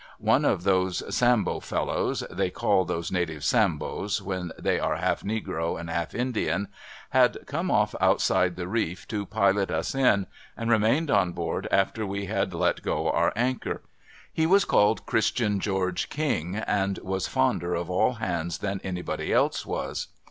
[0.17, 5.79] One of those Sambo fellows— they call those natives Sambos, when they are half negro
[5.79, 6.69] and half Indian—
[7.11, 10.25] had come off outside the reef, to ])ilot us in,
[10.57, 13.83] and remained on board after w^e had let go our anchor.
[14.33, 19.67] He was called Christian George King, and was fonder of all hands than anybody else
[19.67, 20.07] was.